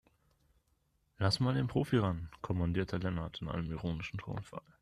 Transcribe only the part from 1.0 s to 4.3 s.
Lass mal den Profi ran, kommandierte Lennart in einem ironischen